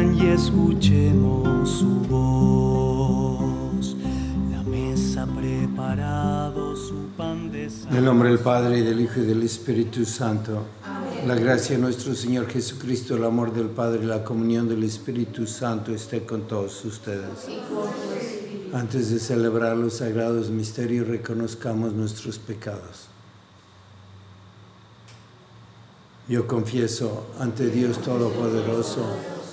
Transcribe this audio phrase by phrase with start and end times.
[0.00, 3.96] Vengan y escuchemos su voz.
[4.50, 7.88] La mesa preparado, su pan de sal.
[7.90, 10.64] En el nombre del Padre, y del Hijo y del Espíritu Santo.
[11.26, 15.46] La gracia de nuestro Señor Jesucristo, el amor del Padre y la comunión del Espíritu
[15.46, 17.46] Santo esté con todos ustedes.
[18.72, 23.08] Antes de celebrar los sagrados misterios, reconozcamos nuestros pecados.
[26.28, 29.04] Yo confieso ante Dios Todopoderoso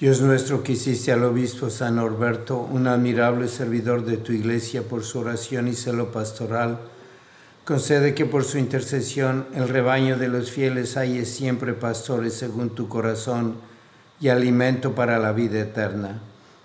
[0.00, 5.02] Dios nuestro que hiciste al obispo San Norberto, un admirable servidor de tu iglesia por
[5.02, 6.78] su oración y celo pastoral,
[7.64, 12.88] concede que por su intercesión el rebaño de los fieles halle siempre pastores según tu
[12.88, 13.56] corazón
[14.20, 16.20] y alimento para la vida eterna.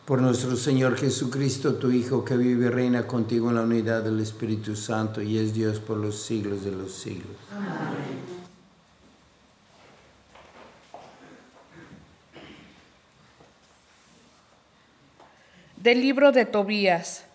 [0.05, 4.19] Por nuestro Señor Jesucristo, tu Hijo, que vive y reina contigo en la unidad del
[4.19, 7.37] Espíritu Santo y es Dios por los siglos de los siglos.
[15.83, 17.25] Del libro de Tobías.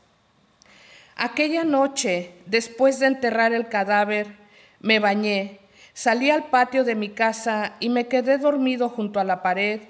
[1.16, 4.38] Aquella noche, después de enterrar el cadáver,
[4.81, 5.60] me bañé,
[5.92, 9.82] salí al patio de mi casa y me quedé dormido junto a la pared,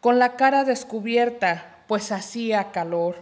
[0.00, 3.16] con la cara descubierta, pues hacía calor.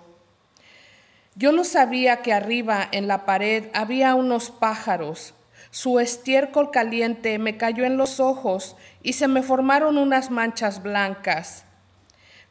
[1.36, 5.32] Yo no sabía que arriba en la pared había unos pájaros.
[5.70, 11.64] Su estiércol caliente me cayó en los ojos y se me formaron unas manchas blancas.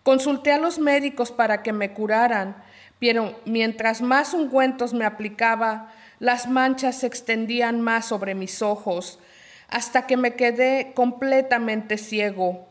[0.03, 2.55] Consulté a los médicos para que me curaran,
[2.99, 9.19] pero mientras más ungüentos me aplicaba, las manchas se extendían más sobre mis ojos,
[9.67, 12.67] hasta que me quedé completamente ciego.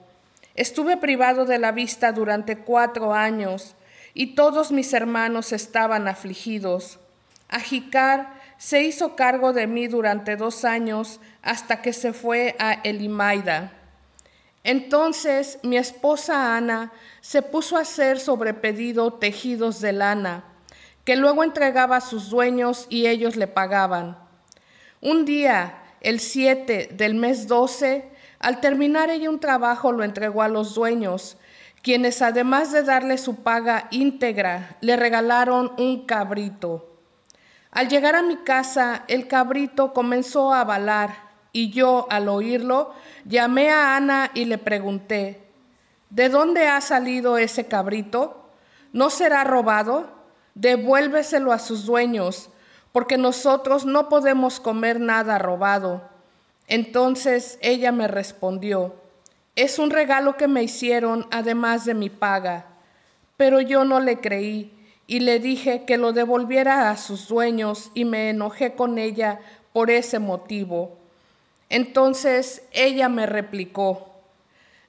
[0.54, 3.74] Estuve privado de la vista durante cuatro años
[4.14, 6.98] y todos mis hermanos estaban afligidos.
[7.48, 13.72] Ajicar se hizo cargo de mí durante dos años hasta que se fue a Elimaida.
[14.62, 20.44] Entonces mi esposa Ana se puso a hacer sobre pedido tejidos de lana,
[21.04, 24.18] que luego entregaba a sus dueños y ellos le pagaban.
[25.00, 30.48] Un día, el 7 del mes 12, al terminar ella un trabajo lo entregó a
[30.48, 31.36] los dueños,
[31.82, 36.86] quienes además de darle su paga íntegra, le regalaron un cabrito.
[37.70, 42.94] Al llegar a mi casa, el cabrito comenzó a balar, y yo, al oírlo,
[43.24, 45.49] llamé a Ana y le pregunté,
[46.10, 48.48] ¿de dónde ha salido ese cabrito?
[48.92, 50.08] ¿No será robado?
[50.54, 52.50] Devuélveselo a sus dueños,
[52.92, 56.02] porque nosotros no podemos comer nada robado.
[56.66, 58.94] Entonces ella me respondió,
[59.56, 62.66] es un regalo que me hicieron además de mi paga.
[63.36, 64.72] Pero yo no le creí
[65.06, 69.40] y le dije que lo devolviera a sus dueños y me enojé con ella
[69.72, 70.96] por ese motivo.
[71.68, 74.09] Entonces ella me replicó,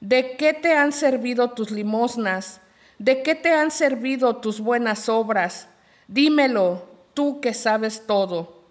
[0.02, 2.60] ¿de qué te han servido tus limosnas?
[2.98, 5.68] ¿De qué te han servido tus buenas obras?
[6.08, 8.62] Dímelo, tú que sabes todo.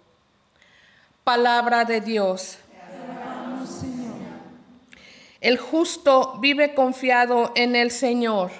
[1.23, 2.59] Palabra de Dios.
[5.39, 8.51] El justo vive confiado en el Señor.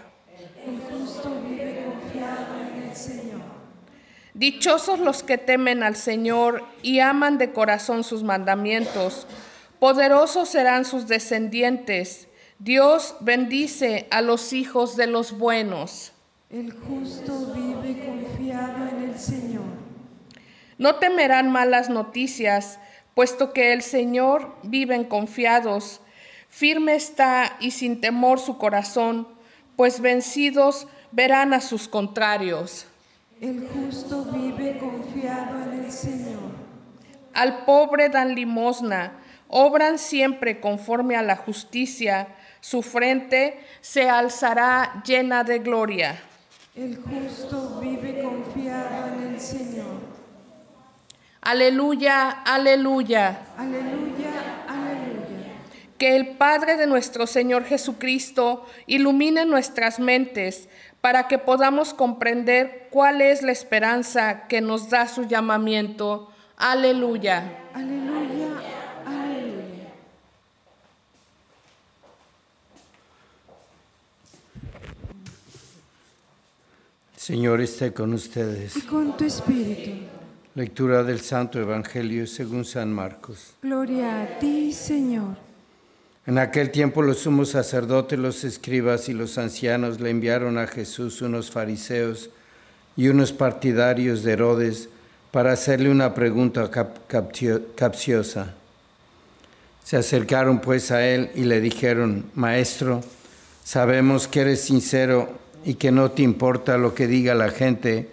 [4.33, 9.27] Dichosos los que temen al Señor y aman de corazón sus mandamientos.
[9.77, 12.27] Poderosos serán sus descendientes.
[12.63, 16.11] Dios bendice a los hijos de los buenos.
[16.51, 19.63] El justo vive confiado en el Señor.
[20.77, 22.77] No temerán malas noticias,
[23.15, 26.01] puesto que el Señor viven confiados.
[26.49, 29.27] Firme está y sin temor su corazón,
[29.75, 32.85] pues vencidos verán a sus contrarios.
[33.41, 36.51] El justo vive confiado en el Señor.
[37.33, 39.13] Al pobre dan limosna,
[39.47, 46.21] obran siempre conforme a la justicia, su frente se alzará llena de gloria.
[46.75, 49.99] El justo vive confiado en el Señor.
[51.41, 53.41] Aleluya, aleluya.
[53.57, 54.31] Aleluya,
[54.67, 55.51] aleluya.
[55.97, 60.69] Que el Padre de nuestro Señor Jesucristo ilumine nuestras mentes
[61.01, 66.31] para que podamos comprender cuál es la esperanza que nos da su llamamiento.
[66.57, 67.37] Aleluya.
[67.37, 68.20] Aleluya, aleluya.
[77.21, 78.75] Señor esté con ustedes.
[78.75, 79.91] Y con tu espíritu.
[80.55, 83.53] Lectura del Santo Evangelio según San Marcos.
[83.61, 85.35] Gloria a ti, Señor.
[86.25, 91.21] En aquel tiempo los sumos sacerdotes, los escribas y los ancianos le enviaron a Jesús
[91.21, 92.31] unos fariseos
[92.97, 94.89] y unos partidarios de Herodes
[95.29, 97.07] para hacerle una pregunta cap-
[97.75, 98.55] capciosa.
[99.83, 103.03] Se acercaron pues a él y le dijeron, Maestro,
[103.63, 108.09] sabemos que eres sincero y que no te importa lo que diga la gente,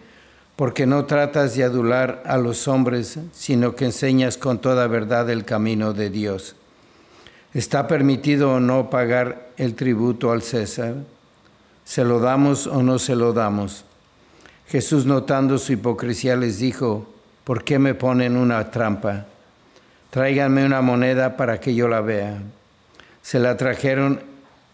[0.56, 5.44] porque no tratas de adular a los hombres, sino que enseñas con toda verdad el
[5.44, 6.56] camino de Dios.
[7.54, 10.94] ¿Está permitido o no pagar el tributo al César?
[11.84, 13.84] ¿Se lo damos o no se lo damos?
[14.66, 17.06] Jesús, notando su hipocresía, les dijo,
[17.44, 19.26] ¿por qué me ponen una trampa?
[20.10, 22.38] Tráiganme una moneda para que yo la vea.
[23.22, 24.20] Se la trajeron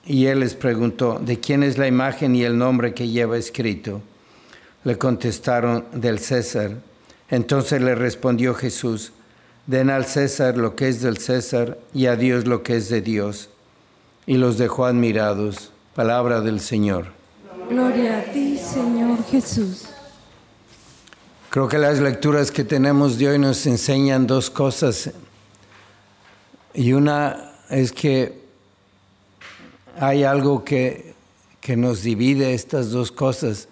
[0.06, 4.02] y él les preguntó, ¿de quién es la imagen y el nombre que lleva escrito?
[4.84, 6.72] Le contestaron, del César.
[7.30, 9.12] Entonces le respondió Jesús,
[9.66, 13.00] den al César lo que es del César y a Dios lo que es de
[13.00, 13.48] Dios.
[14.26, 15.70] Y los dejó admirados.
[15.94, 17.06] Palabra del Señor.
[17.70, 19.86] Gloria a ti, Señor Jesús.
[21.48, 25.10] Creo que las lecturas que tenemos de hoy nos enseñan dos cosas.
[26.74, 28.43] Y una es que
[29.98, 31.14] hay algo que,
[31.60, 33.68] que nos divide estas dos cosas.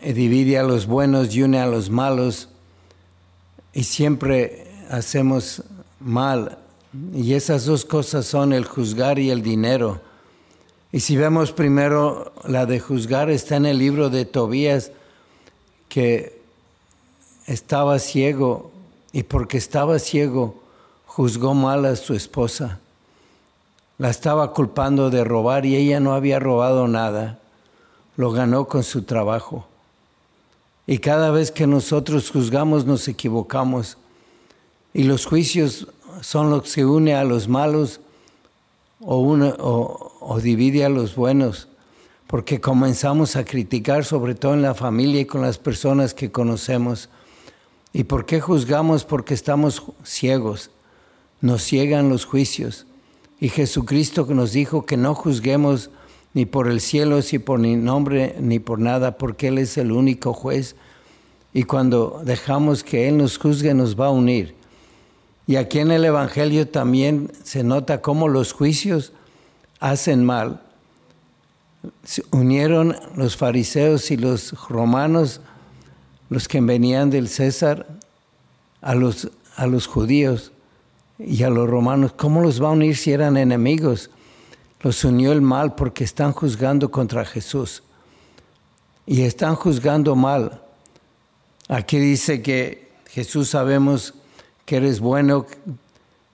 [0.00, 2.48] Eh, Divide a los buenos y une a los malos.
[3.72, 5.62] Y siempre hacemos
[6.00, 6.58] mal.
[7.14, 10.00] Y esas dos cosas son el juzgar y el dinero.
[10.92, 14.92] Y si vemos primero la de juzgar, está en el libro de Tobías,
[15.88, 16.40] que
[17.46, 18.70] estaba ciego
[19.12, 20.62] y porque estaba ciego
[21.06, 22.80] juzgó mal a su esposa.
[23.98, 27.38] La estaba culpando de robar y ella no había robado nada.
[28.16, 29.66] Lo ganó con su trabajo.
[30.86, 33.96] Y cada vez que nosotros juzgamos nos equivocamos.
[34.94, 35.88] Y los juicios
[36.20, 38.00] son los que une a los malos
[39.00, 41.68] o, une- o- o divide a los buenos.
[42.26, 47.08] Porque comenzamos a criticar, sobre todo en la familia y con las personas que conocemos.
[47.92, 49.04] ¿Y por qué juzgamos?
[49.04, 50.70] Porque estamos ciegos.
[51.40, 52.85] Nos ciegan los juicios.
[53.40, 55.90] Y Jesucristo nos dijo que no juzguemos
[56.32, 59.92] ni por el cielo, ni por ni nombre, ni por nada, porque Él es el
[59.92, 60.76] único juez.
[61.52, 64.54] Y cuando dejamos que Él nos juzgue, nos va a unir.
[65.46, 69.12] Y aquí en el Evangelio también se nota cómo los juicios
[69.80, 70.62] hacen mal.
[72.32, 75.40] Unieron los fariseos y los romanos,
[76.30, 77.86] los que venían del César,
[78.80, 80.52] a los, a los judíos.
[81.18, 84.10] Y a los romanos, ¿cómo los va a unir si eran enemigos?
[84.80, 87.82] Los unió el mal porque están juzgando contra Jesús.
[89.06, 90.62] Y están juzgando mal.
[91.68, 94.14] Aquí dice que Jesús sabemos
[94.64, 95.46] que eres bueno,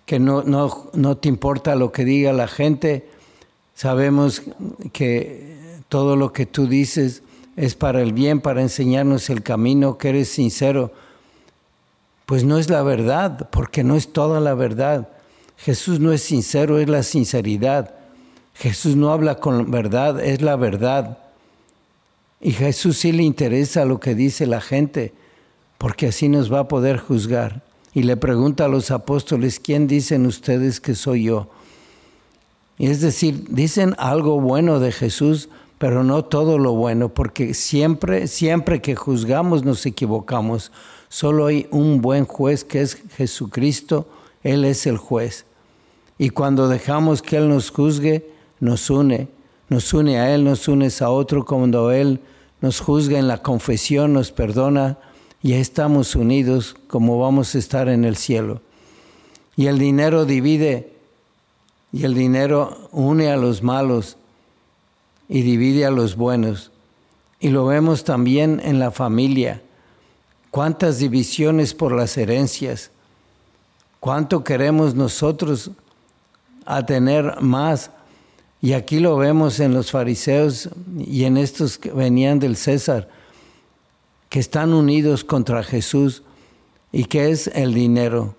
[0.07, 3.09] que no, no, no te importa lo que diga la gente.
[3.75, 4.43] Sabemos
[4.93, 7.23] que todo lo que tú dices
[7.57, 10.93] es para el bien, para enseñarnos el camino, que eres sincero.
[12.33, 15.07] Pues no es la verdad, porque no es toda la verdad.
[15.59, 17.95] Jesús no es sincero, es la sinceridad.
[18.55, 21.19] Jesús no habla con verdad, es la verdad.
[22.41, 25.13] Y Jesús sí le interesa lo que dice la gente,
[25.77, 27.61] porque así nos va a poder juzgar.
[27.93, 31.51] Y le pregunta a los apóstoles, ¿quién dicen ustedes que soy yo?
[32.79, 38.27] Y es decir, dicen algo bueno de Jesús, pero no todo lo bueno, porque siempre,
[38.27, 40.73] siempre que juzgamos nos equivocamos.
[41.13, 44.09] Solo hay un buen juez que es Jesucristo,
[44.43, 45.45] Él es el juez.
[46.17, 49.29] Y cuando dejamos que Él nos juzgue, nos une,
[49.69, 52.21] nos une a Él, nos une a otro, cuando Él
[52.63, 54.97] nos juzga en la confesión, nos perdona,
[55.43, 58.63] y estamos unidos como vamos a estar en el cielo.
[59.55, 60.95] Y el dinero divide,
[61.93, 64.17] y el dinero une a los malos
[65.29, 66.71] y divide a los buenos.
[67.39, 69.61] Y lo vemos también en la familia.
[70.53, 72.91] Cuántas divisiones por las herencias.
[73.99, 75.73] Cuánto queremos nosotros
[76.67, 77.91] a tener más.
[78.61, 80.69] Y aquí lo vemos en los fariseos
[80.99, 83.09] y en estos que venían del César,
[84.29, 86.23] que están unidos contra Jesús
[86.93, 88.37] y que es el dinero.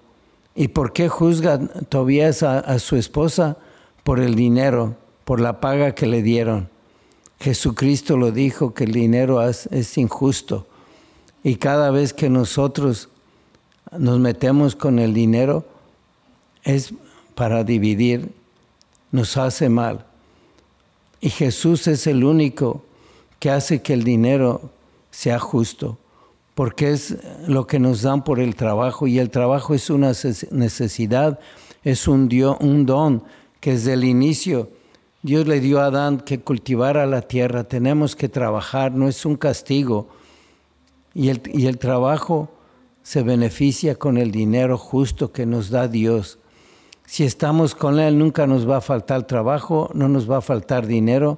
[0.55, 3.58] ¿Y por qué juzga Tobías a, a su esposa?
[4.03, 6.70] Por el dinero, por la paga que le dieron.
[7.39, 10.67] Jesucristo lo dijo que el dinero es, es, injusto.
[11.43, 13.09] Y cada vez que nosotros
[13.97, 15.65] nos metemos con el dinero
[16.63, 16.93] es
[17.35, 18.31] para dividir,
[19.12, 20.05] nos hace mal.
[21.19, 22.83] Y Jesús es el único
[23.39, 24.69] que hace que el dinero
[25.12, 25.97] sea justo,
[26.55, 30.13] porque es lo que nos dan por el trabajo y el trabajo es una
[30.51, 31.39] necesidad,
[31.83, 33.23] es un, un don
[33.59, 34.69] que desde el inicio
[35.21, 39.38] Dios le dio a Adán que cultivara la tierra, tenemos que trabajar, no es un
[39.38, 40.09] castigo.
[41.13, 42.50] Y el, y el trabajo
[43.03, 46.39] se beneficia con el dinero justo que nos da Dios.
[47.05, 50.88] Si estamos con Él, nunca nos va a faltar trabajo, no nos va a faltar
[50.88, 51.38] dinero.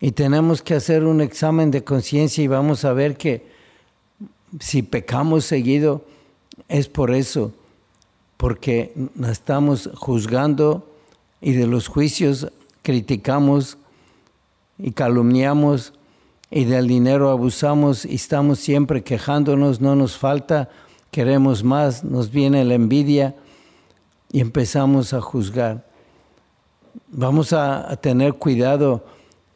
[0.00, 3.46] Y tenemos que hacer un examen de conciencia y vamos a ver que
[4.60, 6.04] si pecamos seguido
[6.68, 7.52] es por eso,
[8.36, 8.94] porque
[9.28, 10.88] estamos juzgando
[11.40, 12.50] y de los juicios
[12.82, 13.78] criticamos
[14.78, 15.92] y calumniamos
[16.56, 20.68] y del dinero abusamos y estamos siempre quejándonos, no nos falta,
[21.10, 23.34] queremos más, nos viene la envidia
[24.30, 25.84] y empezamos a juzgar.
[27.08, 29.04] Vamos a, tener cuidado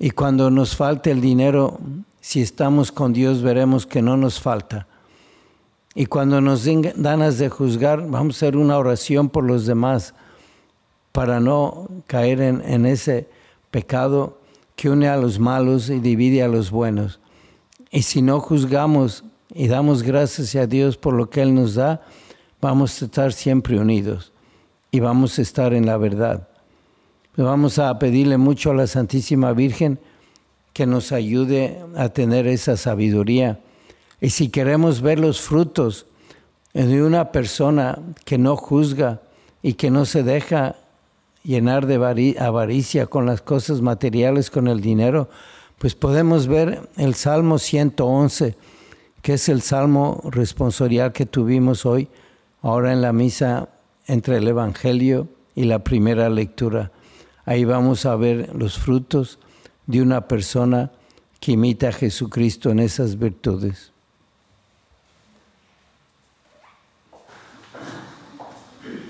[0.01, 1.79] y cuando nos falte el dinero,
[2.21, 4.89] si estamos con Dios veremos que no nos falta.
[5.95, 10.15] Y cuando nos den ganas de juzgar, vamos a hacer una oración por los demás
[11.13, 13.29] para no caer en, ese
[13.71, 14.38] pecado
[14.79, 17.19] que une a los malos y divide a los buenos.
[17.91, 22.07] Y si no juzgamos y damos gracias a Dios por lo que Él nos da,
[22.61, 24.33] vamos a estar siempre unidos
[24.93, 26.47] y vamos a estar en la verdad.
[27.37, 29.99] Vamos a pedirle mucho a la Santísima Virgen
[30.73, 33.59] que nos ayude a tener esa sabiduría.
[34.21, 36.07] Y si queremos ver los frutos
[36.73, 39.23] de una persona que no juzga
[39.61, 40.77] y que no se deja
[41.49, 45.31] llenar de avaricia con las cosas materiales, con el dinero,
[45.79, 48.55] pues podemos ver el Salmo 111,
[49.23, 52.09] que es el salmo responsorial que tuvimos hoy,
[52.61, 53.71] ahora en la misa
[54.07, 56.93] entre el Evangelio y la primera lectura.
[57.47, 59.39] Ahí vamos a ver los frutos
[59.87, 60.91] de una persona
[61.41, 63.91] que imita a Jesucristo en esas virtudes.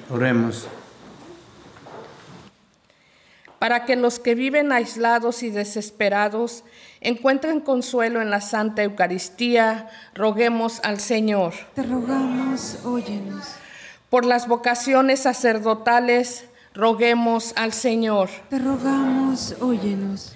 [0.08, 0.68] Oremos.
[3.58, 6.64] Para que los que viven aislados y desesperados
[7.00, 11.54] encuentren consuelo en la Santa Eucaristía, roguemos al Señor.
[11.74, 13.46] Te rogamos, óyenos.
[14.10, 18.30] Por las vocaciones sacerdotales, roguemos al Señor.
[18.48, 20.34] Te rogamos, óyenos.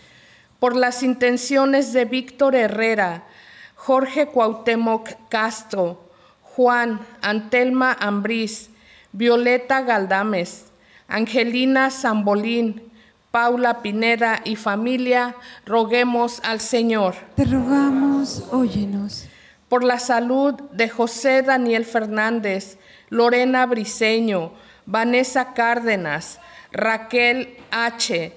[0.59, 3.25] Por las intenciones de Víctor Herrera,
[3.77, 6.09] Jorge Cuauhtémoc Castro,
[6.43, 8.71] Juan Antelma Ambrís,
[9.13, 10.67] Violeta Galdames,
[11.09, 12.92] Angelina Zambolín,
[13.33, 15.35] Paula Pineda y familia,
[15.65, 17.15] roguemos al Señor.
[17.35, 19.27] Te rogamos, óyenos.
[19.71, 22.77] Por la salud de José Daniel Fernández,
[23.09, 24.53] Lorena Briceño,
[24.85, 26.41] Vanessa Cárdenas,
[26.73, 28.35] Raquel H.,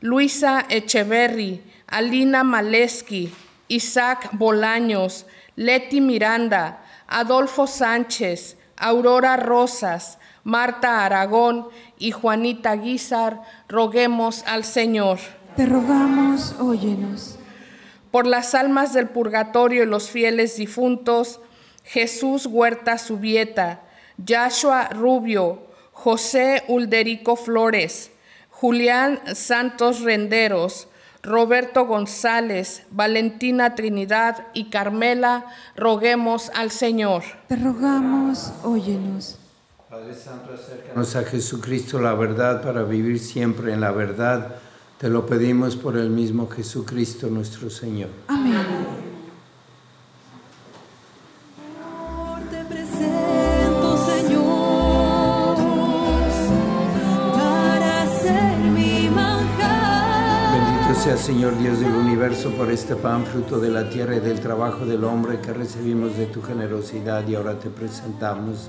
[0.00, 3.34] Luisa Echeverry, Alina Maleski,
[3.66, 5.26] Isaac Bolaños,
[5.56, 11.68] Leti Miranda, Adolfo Sánchez, Aurora Rosas, Marta Aragón
[11.98, 15.18] y Juanita Guizar, roguemos al Señor.
[15.56, 17.38] Te rogamos, óyenos.
[18.10, 21.40] Por las almas del purgatorio y los fieles difuntos,
[21.84, 23.82] Jesús Huerta Subieta,
[24.26, 28.10] Joshua Rubio, José Ulderico Flores,
[28.50, 30.88] Julián Santos Renderos,
[31.22, 37.24] Roberto González, Valentina Trinidad y Carmela, roguemos al Señor.
[37.48, 39.38] Te rogamos, óyenos.
[39.90, 44.56] Padre Santo, acércanos a Jesucristo la verdad para vivir siempre en la verdad.
[44.98, 48.10] Te lo pedimos por el mismo Jesucristo nuestro Señor.
[48.26, 48.66] Amén.
[52.50, 55.56] Te presento, Señor,
[57.32, 60.52] para ser mi manjar.
[60.52, 64.38] Bendito sea Señor Dios del universo por este pan, fruto de la tierra y del
[64.40, 68.68] trabajo del hombre que recibimos de tu generosidad y ahora te presentamos.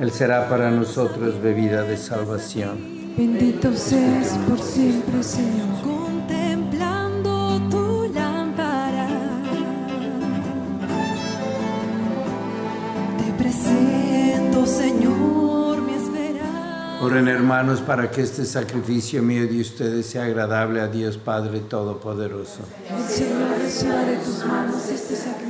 [0.00, 3.14] Él será para nosotros bebida de salvación.
[3.16, 5.68] Bendito seas por siempre, Señor.
[5.82, 9.06] Contemplando tu lámpara,
[13.18, 16.98] te presento, Señor, mi esperanza.
[17.02, 22.60] Oren hermanos para que este sacrificio mío de ustedes sea agradable a Dios Padre Todopoderoso.
[22.90, 25.41] El Señor reciba de tus manos este sacrificio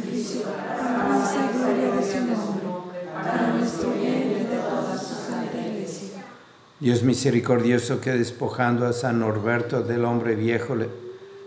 [6.83, 10.75] Dios misericordioso que despojando a San Norberto del hombre viejo,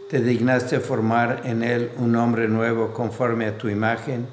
[0.10, 4.28] te dignaste formar en él un hombre nuevo conforme a tu imagen,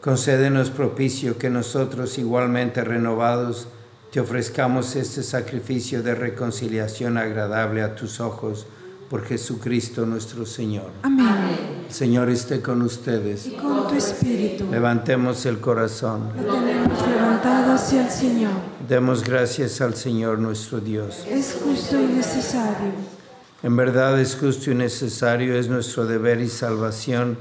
[0.00, 3.66] concédenos propicio que nosotros igualmente renovados
[4.12, 8.68] te ofrezcamos este sacrificio de reconciliación agradable a tus ojos
[9.08, 10.90] por Jesucristo nuestro Señor.
[11.02, 11.84] Amén.
[11.88, 13.46] El Señor esté con ustedes.
[13.46, 16.30] Y con tu espíritu Levantemos el corazón.
[16.36, 18.52] lo tenemos levantado hacia el Señor.
[18.88, 21.24] Demos gracias al Señor nuestro Dios.
[21.28, 22.92] Es justo y necesario.
[23.62, 27.38] En verdad es justo y necesario, es nuestro deber y salvación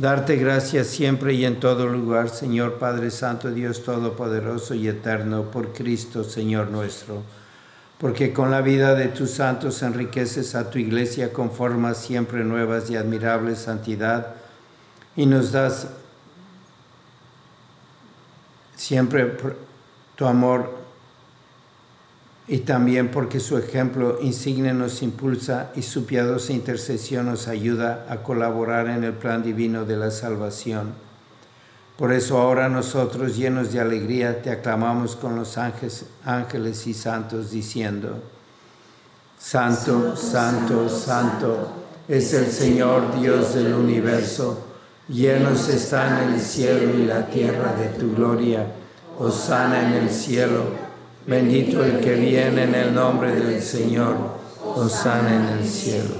[0.00, 5.74] darte gracias siempre y en todo lugar, Señor Padre Santo, Dios Todopoderoso y Eterno, por
[5.74, 7.22] Cristo, Señor nuestro.
[8.00, 12.88] Porque con la vida de tus santos enriqueces a tu iglesia con formas siempre nuevas
[12.88, 14.36] y admirables santidad
[15.16, 15.88] y nos das
[18.74, 19.54] siempre pr-
[20.16, 20.78] tu amor
[22.48, 28.22] y también porque su ejemplo insigne nos impulsa y su piadosa intercesión nos ayuda a
[28.22, 30.94] colaborar en el plan divino de la salvación.
[32.00, 37.50] Por eso ahora nosotros, llenos de alegría, te aclamamos con los ángeles, ángeles y santos,
[37.50, 38.22] diciendo,
[39.38, 41.68] Santo, Santo, Santo,
[42.08, 44.64] es el Señor Dios del universo,
[45.08, 48.66] llenos están el cielo y la tierra de tu gloria,
[49.18, 50.64] Hosana en el cielo.
[51.26, 54.16] Bendito el que viene en el nombre del Señor,
[54.64, 56.19] Hosana en el cielo.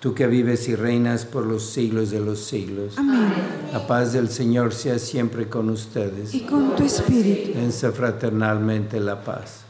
[0.00, 2.98] tú que vives y reinas por los siglos de los siglos.
[2.98, 3.32] Amén.
[3.72, 6.34] La paz del Señor sea siempre con ustedes.
[6.34, 7.52] Y con tu espíritu.
[7.54, 9.69] Dense fraternalmente la paz.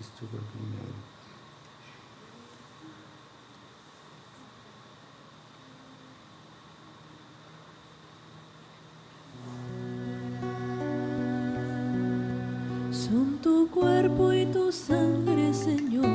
[13.11, 16.07] Son tu cuerpo y tu sangre, Señor,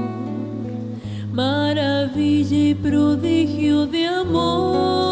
[1.30, 5.05] maravilla y prodigio de amor,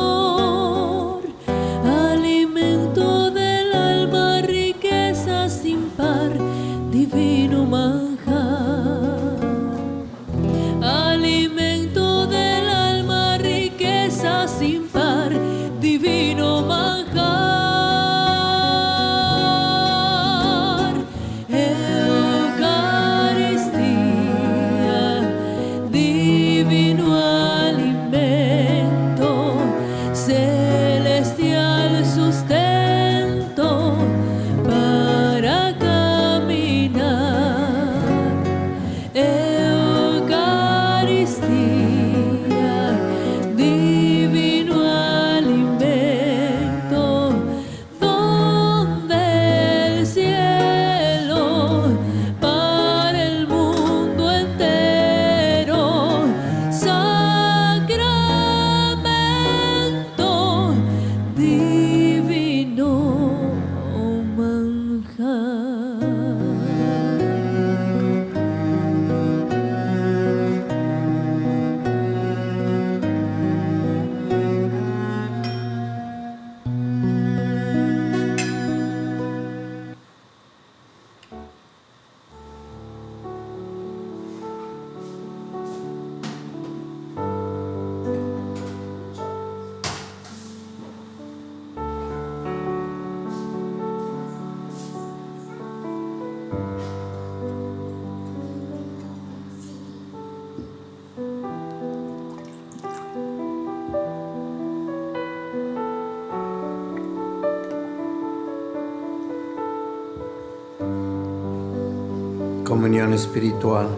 [112.64, 113.88] Comunión espiritual.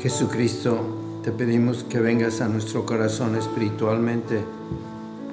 [0.00, 0.78] Jesucristo,
[1.22, 4.42] te pedimos que vengas a nuestro corazón espiritualmente,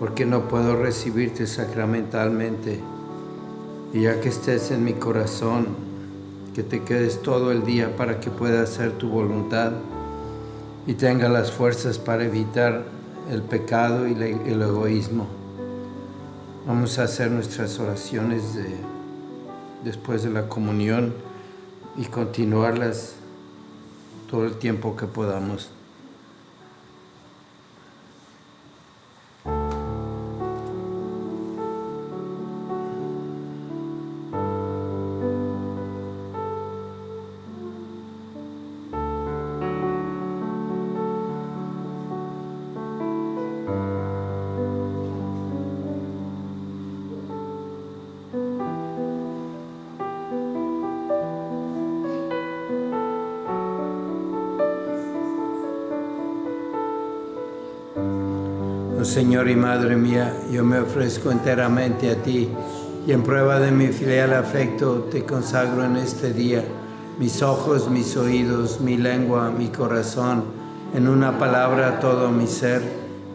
[0.01, 2.81] porque no puedo recibirte sacramentalmente.
[3.93, 5.67] Y ya que estés en mi corazón,
[6.53, 9.71] que te quedes todo el día para que pueda hacer tu voluntad
[10.85, 12.83] y tenga las fuerzas para evitar
[13.31, 15.27] el pecado y el egoísmo.
[16.67, 18.75] Vamos a hacer nuestras oraciones de,
[19.85, 21.13] después de la comunión
[21.95, 23.15] y continuarlas
[24.29, 25.69] todo el tiempo que podamos.
[59.05, 62.49] Señor y Madre mía, yo me ofrezco enteramente a ti
[63.05, 66.63] y en prueba de mi filial afecto te consagro en este día
[67.19, 70.43] mis ojos, mis oídos, mi lengua, mi corazón,
[70.93, 72.81] en una palabra todo mi ser,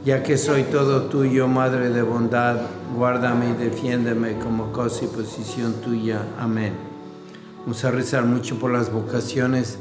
[0.05, 2.57] ya que soy todo tuyo, Madre de bondad,
[2.97, 6.23] guárdame y defiéndeme como cosa y posición tuya.
[6.39, 6.73] Amén.
[7.61, 9.79] Vamos a rezar mucho por las vocaciones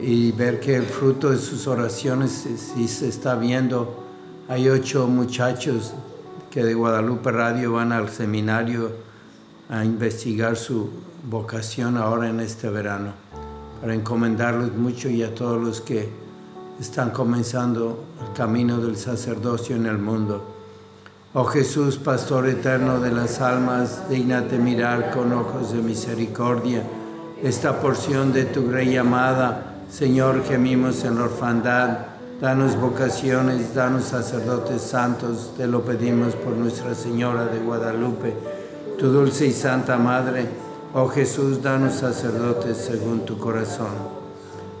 [0.00, 4.02] y ver que el fruto de sus oraciones sí se está viendo
[4.48, 5.94] hay ocho muchachos
[6.50, 8.90] que de Guadalupe Radio van al seminario
[9.68, 10.90] a investigar su
[11.28, 13.12] vocación ahora en este verano,
[13.80, 16.08] para encomendarlos mucho y a todos los que
[16.80, 20.44] están comenzando el camino del sacerdocio en el mundo.
[21.34, 26.82] Oh Jesús, Pastor eterno de las almas, dignate mirar con ojos de misericordia
[27.42, 29.76] esta porción de tu grey amada.
[29.90, 32.11] Señor, gemimos en la orfandad
[32.42, 38.34] Danos vocaciones, danos sacerdotes santos, te lo pedimos por Nuestra Señora de Guadalupe,
[38.98, 40.46] tu dulce y santa Madre.
[40.92, 43.92] Oh Jesús, danos sacerdotes según tu corazón.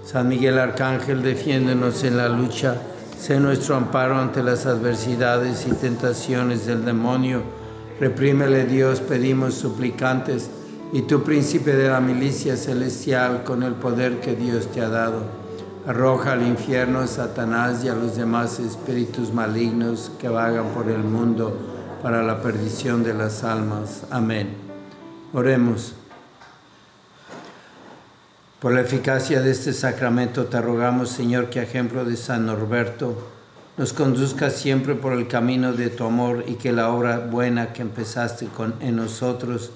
[0.04, 2.74] San Miguel Arcángel, defiéndenos en la lucha,
[3.16, 7.42] sé nuestro amparo ante las adversidades y tentaciones del demonio.
[8.00, 10.50] Reprímele Dios, pedimos suplicantes,
[10.92, 15.41] y tu príncipe de la milicia celestial, con el poder que Dios te ha dado
[15.84, 21.02] Arroja al infierno a Satanás y a los demás espíritus malignos que vagan por el
[21.02, 21.58] mundo
[22.00, 24.04] para la perdición de las almas.
[24.08, 24.54] Amén.
[25.32, 25.94] Oremos.
[28.60, 33.32] Por la eficacia de este sacramento te rogamos, Señor, que a ejemplo de San Norberto
[33.76, 37.82] nos conduzca siempre por el camino de tu amor y que la obra buena que
[37.82, 39.72] empezaste con, en nosotros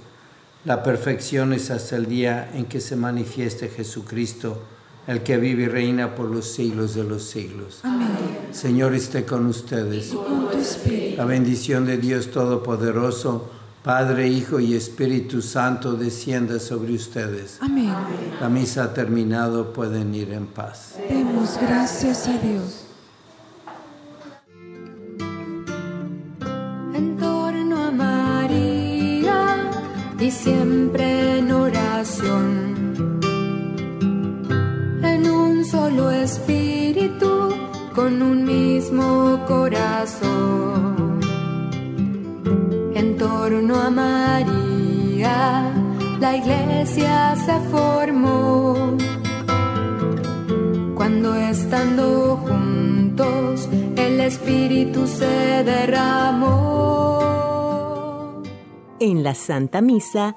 [0.65, 4.63] la perfecciones hasta el día en que se manifieste Jesucristo
[5.07, 7.81] el que vive y reina por los siglos de los siglos.
[7.83, 8.09] Amén.
[8.53, 10.13] Señor esté con ustedes.
[10.13, 11.17] Y con tu espíritu.
[11.17, 13.51] La bendición de Dios Todopoderoso,
[13.85, 17.59] Padre, Hijo y Espíritu Santo, descienda sobre ustedes.
[17.61, 17.95] Amén.
[18.41, 20.97] La misa ha terminado, pueden ir en paz.
[21.09, 22.86] Demos gracias a Dios.
[39.47, 41.21] Corazón.
[42.95, 45.73] En torno a María,
[46.21, 48.97] la iglesia se formó.
[50.95, 56.87] Cuando estando juntos, el espíritu se derramó.
[58.99, 60.37] En la Santa Misa,